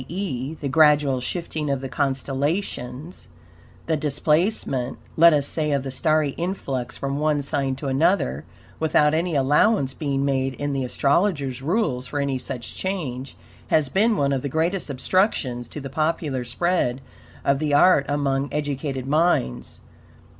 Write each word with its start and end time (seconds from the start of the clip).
e., 0.07 0.55
the 0.59 0.67
gradual 0.67 1.21
shifting 1.21 1.69
of 1.69 1.79
the 1.79 1.87
constellations, 1.87 3.27
the 3.85 3.95
DISPLACEMENT, 3.95 4.97
let 5.15 5.31
us 5.31 5.45
say, 5.45 5.71
of 5.71 5.83
the 5.83 5.91
starry 5.91 6.31
influx 6.39 6.97
from 6.97 7.19
one 7.19 7.43
sign 7.43 7.75
to 7.75 7.85
another 7.87 8.43
without 8.79 9.13
any 9.13 9.35
ALLOWANCE 9.35 9.93
being 9.93 10.25
made 10.25 10.55
in 10.55 10.73
the 10.73 10.83
astrologer's 10.83 11.61
rules 11.61 12.07
for 12.07 12.19
any 12.19 12.39
such 12.39 12.73
change, 12.73 13.37
has 13.67 13.89
been 13.89 14.17
one 14.17 14.33
of 14.33 14.41
the 14.41 14.49
greatest 14.49 14.89
obstructions 14.89 15.69
to 15.69 15.79
the 15.79 15.87
popular 15.87 16.43
spread 16.43 16.99
of 17.45 17.59
the 17.59 17.71
art 17.71 18.07
among 18.09 18.51
EDUCATED 18.51 19.05
MINDS. 19.05 19.81